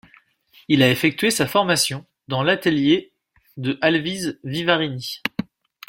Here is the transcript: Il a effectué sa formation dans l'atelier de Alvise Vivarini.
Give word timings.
Il 0.67 0.81
a 0.81 0.89
effectué 0.89 1.29
sa 1.29 1.45
formation 1.45 2.07
dans 2.27 2.41
l'atelier 2.41 3.11
de 3.57 3.77
Alvise 3.81 4.39
Vivarini. 4.43 5.21